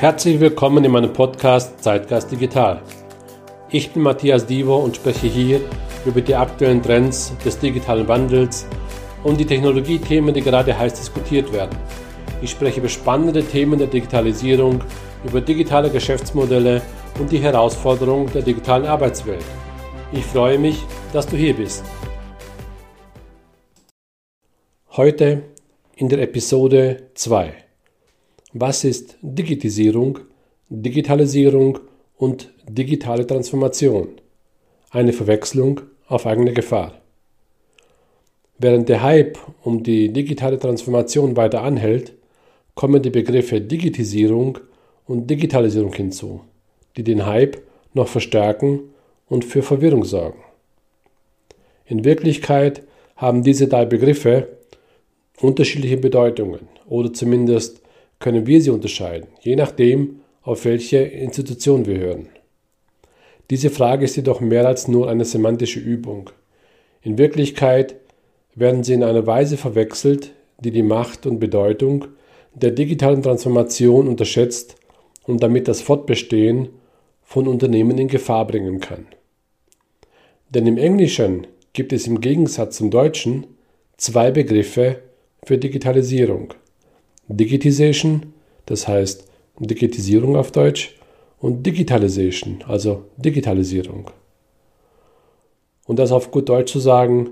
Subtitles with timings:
[0.00, 2.82] Herzlich willkommen in meinem Podcast Zeitgeist Digital.
[3.70, 5.60] Ich bin Matthias Divo und spreche hier
[6.04, 8.66] über die aktuellen Trends des digitalen Wandels
[9.22, 11.78] und die Technologiethemen, die gerade heiß diskutiert werden.
[12.42, 14.82] Ich spreche über spannende Themen der Digitalisierung,
[15.24, 16.82] über digitale Geschäftsmodelle
[17.20, 19.44] und die Herausforderungen der digitalen Arbeitswelt.
[20.12, 20.82] Ich freue mich,
[21.12, 21.84] dass du hier bist.
[24.90, 25.44] Heute
[25.94, 27.63] in der Episode 2.
[28.56, 30.20] Was ist Digitisierung,
[30.68, 31.80] Digitalisierung
[32.16, 34.10] und digitale Transformation?
[34.90, 37.02] Eine Verwechslung auf eigene Gefahr.
[38.56, 42.12] Während der Hype um die digitale Transformation weiter anhält,
[42.76, 44.58] kommen die Begriffe Digitisierung
[45.08, 46.42] und Digitalisierung hinzu,
[46.96, 47.60] die den Hype
[47.92, 48.94] noch verstärken
[49.28, 50.38] und für Verwirrung sorgen.
[51.86, 52.84] In Wirklichkeit
[53.16, 54.46] haben diese drei Begriffe
[55.40, 57.80] unterschiedliche Bedeutungen oder zumindest
[58.24, 62.30] können wir sie unterscheiden, je nachdem, auf welche Institution wir hören.
[63.50, 66.30] Diese Frage ist jedoch mehr als nur eine semantische Übung.
[67.02, 67.96] In Wirklichkeit
[68.54, 72.06] werden sie in einer Weise verwechselt, die die Macht und Bedeutung
[72.54, 74.76] der digitalen Transformation unterschätzt
[75.26, 76.70] und damit das Fortbestehen
[77.24, 79.04] von Unternehmen in Gefahr bringen kann.
[80.48, 83.46] Denn im Englischen gibt es im Gegensatz zum Deutschen
[83.98, 85.02] zwei Begriffe
[85.44, 86.54] für Digitalisierung.
[87.28, 88.32] Digitization,
[88.66, 89.26] das heißt
[89.58, 90.96] Digitisierung auf Deutsch,
[91.38, 94.10] und Digitalization, also Digitalisierung.
[95.86, 97.30] Und das auf gut Deutsch zu sagen,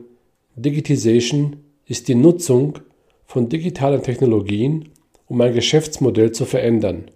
[0.54, 2.78] Digitization ist die Nutzung
[3.24, 4.90] von digitalen Technologien,
[5.28, 7.10] um ein Geschäftsmodell zu verändern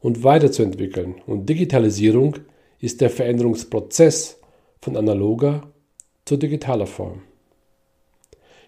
[0.00, 1.14] und weiterzuentwickeln.
[1.26, 2.36] Und Digitalisierung
[2.80, 4.38] ist der Veränderungsprozess
[4.80, 5.62] von analoger
[6.26, 7.22] zu digitaler Form.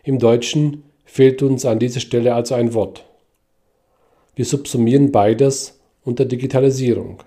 [0.04, 3.04] Im Deutschen fehlt uns an dieser Stelle also ein Wort.
[4.36, 7.22] Wir subsumieren beides unter Digitalisierung.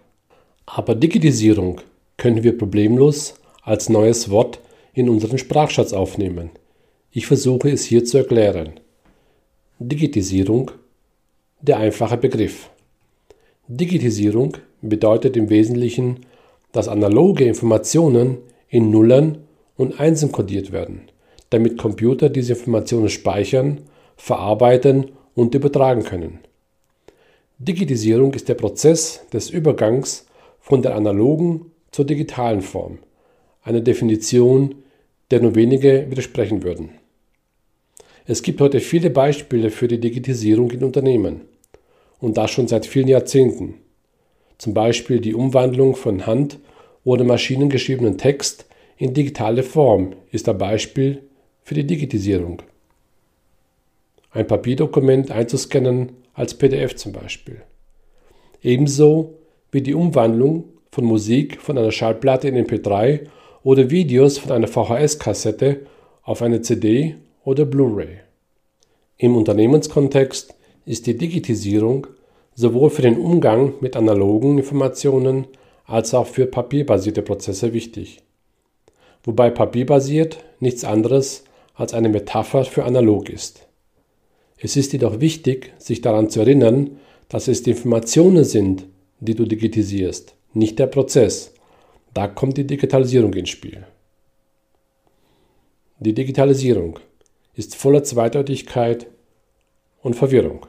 [0.65, 1.82] Aber Digitalisierung
[2.17, 4.59] können wir problemlos als neues Wort
[4.93, 6.49] in unseren Sprachschatz aufnehmen.
[7.11, 8.80] Ich versuche es hier zu erklären.
[9.80, 10.71] Digitisierung,
[11.61, 12.70] der einfache Begriff.
[13.67, 16.21] Digitisierung bedeutet im Wesentlichen,
[16.71, 18.39] dass analoge Informationen
[18.70, 19.39] in Nullen
[19.77, 21.03] und Einsen kodiert werden,
[21.52, 23.82] damit Computer diese Informationen speichern,
[24.17, 26.39] verarbeiten und übertragen können.
[27.60, 30.28] Digitisierung ist der Prozess des Übergangs
[30.60, 33.00] von der analogen zur digitalen Form,
[33.64, 34.76] eine Definition,
[35.32, 36.92] der nur wenige widersprechen würden.
[38.28, 41.42] Es gibt heute viele Beispiele für die Digitisierung in Unternehmen
[42.20, 43.76] und das schon seit vielen Jahrzehnten.
[44.60, 46.60] Zum Beispiel die Umwandlung von hand-
[47.04, 51.24] oder maschinengeschriebenen Text in digitale Form ist ein Beispiel
[51.64, 52.62] für die Digitisierung.
[54.30, 57.64] Ein Papierdokument einzuscannen als PDF zum Beispiel.
[58.61, 59.33] Ebenso
[59.71, 63.27] wie die Umwandlung von Musik von einer Schallplatte in MP3
[63.64, 65.81] oder Videos von einer VHS-Kassette
[66.23, 68.20] auf eine CD oder Blu-ray.
[69.17, 70.55] Im Unternehmenskontext
[70.86, 72.08] ist die Digitisierung
[72.53, 75.47] sowohl für den Umgang mit analogen Informationen
[75.86, 78.21] als auch für papierbasierte Prozesse wichtig.
[79.23, 83.67] Wobei papierbasiert nichts anderes als eine Metapher für analog ist.
[84.60, 86.98] Es ist jedoch wichtig, sich daran zu erinnern,
[87.30, 88.86] dass es die Informationen sind,
[89.20, 91.54] die du digitisierst, nicht der Prozess.
[92.14, 93.86] Da kommt die Digitalisierung ins Spiel.
[96.00, 97.00] Die Digitalisierung
[97.56, 99.08] ist voller Zweideutigkeit
[100.02, 100.66] und Verwirrung.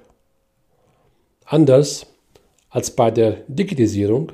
[1.44, 2.06] Anders
[2.70, 4.32] als bei der Digitisierung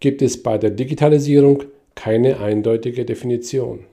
[0.00, 3.84] gibt es bei der Digitalisierung keine eindeutige Definition.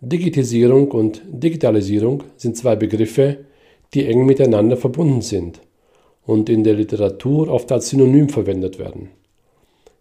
[0.00, 3.44] Digitisierung und Digitalisierung sind zwei Begriffe,
[3.94, 5.60] die eng miteinander verbunden sind
[6.26, 9.10] und in der Literatur oft als Synonym verwendet werden.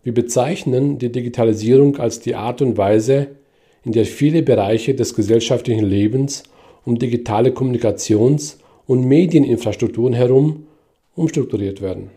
[0.03, 3.27] Wir bezeichnen die Digitalisierung als die Art und Weise,
[3.85, 6.43] in der viele Bereiche des gesellschaftlichen Lebens
[6.85, 8.57] um digitale Kommunikations-
[8.87, 10.67] und Medieninfrastrukturen herum
[11.15, 12.09] umstrukturiert werden.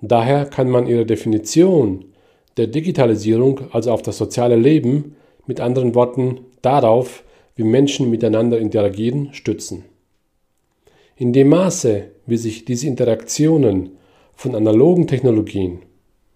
[0.00, 2.06] Daher kann man ihre Definition
[2.56, 5.16] der Digitalisierung, also auf das soziale Leben,
[5.46, 7.22] mit anderen Worten darauf,
[7.54, 9.84] wie Menschen miteinander interagieren, stützen.
[11.20, 13.98] In dem Maße, wie sich diese Interaktionen
[14.34, 15.80] von analogen Technologien,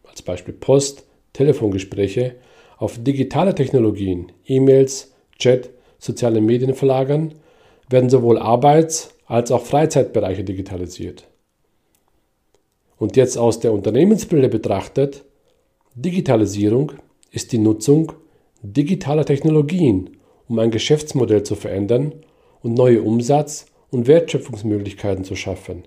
[0.03, 2.35] als Beispiel Post, Telefongespräche,
[2.77, 7.33] auf digitale Technologien, E-Mails, Chat, soziale Medien verlagern,
[7.89, 11.29] werden sowohl Arbeits- als auch Freizeitbereiche digitalisiert.
[12.99, 15.25] Und jetzt aus der Unternehmensbrille betrachtet,
[15.95, 16.93] Digitalisierung
[17.31, 18.13] ist die Nutzung
[18.61, 22.13] digitaler Technologien, um ein Geschäftsmodell zu verändern
[22.61, 25.85] und neue Umsatz- und Wertschöpfungsmöglichkeiten zu schaffen.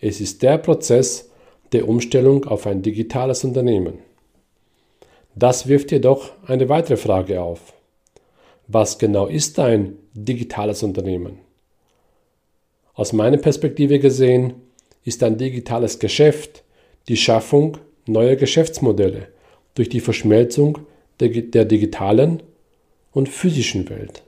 [0.00, 1.30] Es ist der Prozess,
[1.72, 3.98] der Umstellung auf ein digitales Unternehmen.
[5.36, 7.74] Das wirft jedoch eine weitere Frage auf.
[8.66, 11.38] Was genau ist ein digitales Unternehmen?
[12.94, 14.54] Aus meiner Perspektive gesehen
[15.04, 16.64] ist ein digitales Geschäft
[17.08, 19.28] die Schaffung neuer Geschäftsmodelle
[19.74, 20.78] durch die Verschmelzung
[21.20, 22.42] der, der digitalen
[23.12, 24.22] und physischen Welt.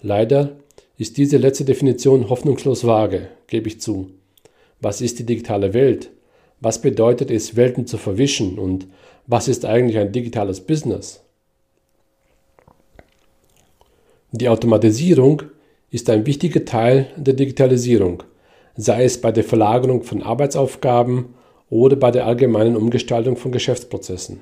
[0.00, 0.56] Leider
[0.98, 4.10] ist diese letzte Definition hoffnungslos vage, gebe ich zu.
[4.80, 6.10] Was ist die digitale Welt?
[6.60, 8.58] Was bedeutet es, Welten zu verwischen?
[8.58, 8.88] Und
[9.26, 11.22] was ist eigentlich ein digitales Business?
[14.32, 15.42] Die Automatisierung
[15.90, 18.24] ist ein wichtiger Teil der Digitalisierung,
[18.76, 21.34] sei es bei der Verlagerung von Arbeitsaufgaben
[21.70, 24.40] oder bei der allgemeinen Umgestaltung von Geschäftsprozessen.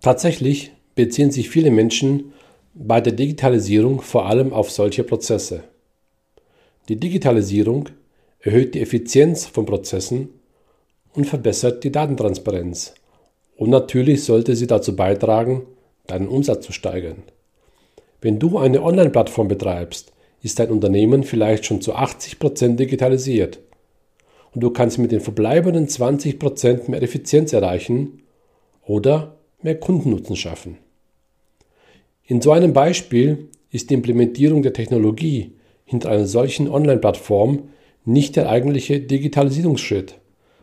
[0.00, 2.32] Tatsächlich beziehen sich viele Menschen
[2.74, 5.62] bei der Digitalisierung vor allem auf solche Prozesse.
[6.88, 7.88] Die Digitalisierung
[8.40, 10.28] erhöht die Effizienz von Prozessen
[11.14, 12.94] und verbessert die Datentransparenz.
[13.56, 15.62] Und natürlich sollte sie dazu beitragen,
[16.08, 17.22] deinen Umsatz zu steigern.
[18.20, 20.12] Wenn du eine Online-Plattform betreibst,
[20.42, 23.60] ist dein Unternehmen vielleicht schon zu 80% digitalisiert.
[24.52, 28.22] Und du kannst mit den verbleibenden 20% mehr Effizienz erreichen
[28.84, 30.78] oder mehr Kundennutzen schaffen.
[32.26, 35.52] In so einem Beispiel ist die Implementierung der Technologie
[35.84, 37.68] hinter einer solchen Online-Plattform
[38.06, 40.14] nicht der eigentliche Digitalisierungsschritt,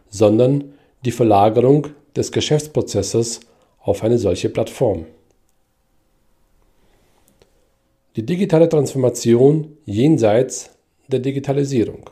[0.10, 0.74] sondern
[1.06, 3.42] die Verlagerung des Geschäftsprozesses
[3.80, 5.06] auf eine solche Plattform.
[8.16, 10.72] Die digitale Transformation jenseits
[11.08, 12.10] der Digitalisierung.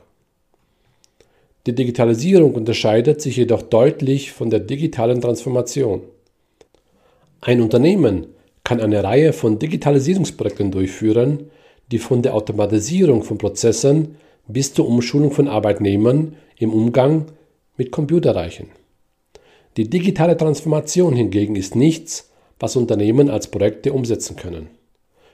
[1.66, 6.04] Die Digitalisierung unterscheidet sich jedoch deutlich von der digitalen Transformation.
[7.42, 8.28] Ein Unternehmen
[8.69, 11.50] kann eine Reihe von Digitalisierungsprojekten durchführen,
[11.92, 14.18] die von der Automatisierung von Prozessen
[14.48, 17.31] bis zur Umschulung von Arbeitnehmern im Umgang
[17.77, 18.68] mit Computer reichen.
[19.75, 22.30] Die digitale Transformation hingegen ist nichts,
[22.60, 24.68] was Unternehmen als Projekte umsetzen können.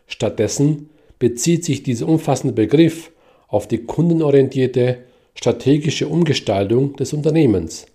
[0.08, 0.90] Stattdessen
[1.20, 3.12] bezieht sich dieser umfassende Begriff
[3.50, 5.00] auf die kundenorientierte
[5.34, 7.86] strategische Umgestaltung des Unternehmens,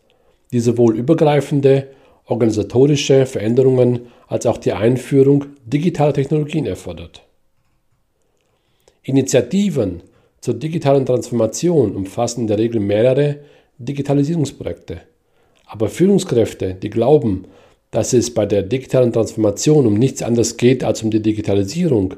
[0.52, 1.86] die sowohl übergreifende
[2.30, 7.22] organisatorische Veränderungen als auch die Einführung digitaler Technologien erfordert.
[9.02, 10.02] Initiativen
[10.40, 13.40] zur digitalen Transformation umfassen in der Regel mehrere
[13.78, 15.00] Digitalisierungsprojekte.
[15.66, 17.46] Aber Führungskräfte, die glauben,
[17.90, 22.14] dass es bei der digitalen Transformation um nichts anderes geht als um die Digitalisierung,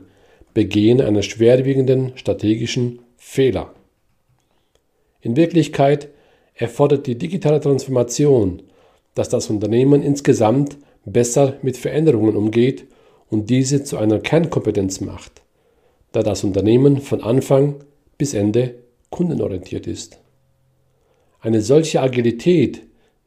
[0.53, 3.73] begehen einen schwerwiegenden strategischen Fehler.
[5.23, 6.08] In Wirklichkeit
[6.55, 8.62] erfordert die digitale Transformation
[9.14, 12.87] dass das Unternehmen insgesamt besser mit Veränderungen umgeht
[13.29, 15.43] und diese zu einer Kernkompetenz macht,
[16.12, 17.76] da das Unternehmen von Anfang
[18.19, 18.75] bis Ende
[19.11, 20.19] kundenorientiert ist.
[21.41, 22.82] Eine solche Agilität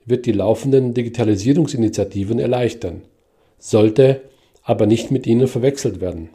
[0.05, 3.01] wird die laufenden Digitalisierungsinitiativen erleichtern,
[3.59, 4.21] sollte
[4.63, 6.29] aber nicht mit ihnen verwechselt werden.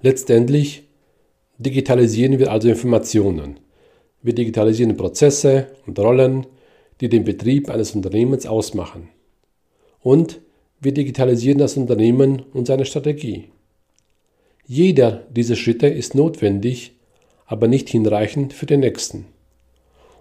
[0.00, 0.84] Letztendlich
[1.58, 3.58] digitalisieren wir also Informationen.
[4.22, 6.46] Wir digitalisieren Prozesse und Rollen,
[7.00, 9.08] die den Betrieb eines Unternehmens ausmachen.
[10.00, 10.40] Und
[10.80, 13.48] wir digitalisieren das Unternehmen und seine Strategie.
[14.66, 16.92] Jeder dieser Schritte ist notwendig,
[17.46, 19.26] aber nicht hinreichend für den nächsten.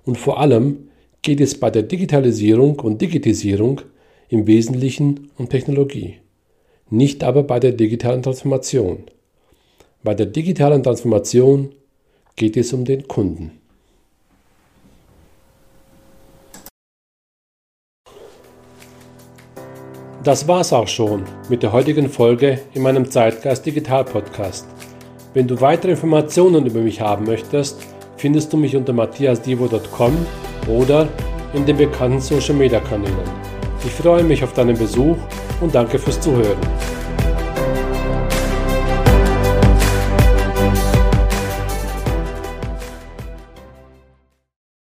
[0.05, 0.89] Und vor allem
[1.21, 3.81] geht es bei der Digitalisierung und Digitisierung
[4.29, 6.17] im Wesentlichen um Technologie,
[6.89, 9.03] nicht aber bei der digitalen Transformation.
[10.03, 11.73] Bei der digitalen Transformation
[12.35, 13.51] geht es um den Kunden.
[20.23, 24.65] Das war's auch schon mit der heutigen Folge in meinem Zeitgeist Digital Podcast.
[25.33, 27.81] Wenn du weitere Informationen über mich haben möchtest,
[28.15, 30.25] findest du mich unter matthiasdivo.com
[30.69, 31.09] oder
[31.53, 33.17] in den bekannten Social Media Kanälen.
[33.85, 35.17] Ich freue mich auf deinen Besuch
[35.59, 36.57] und danke fürs Zuhören.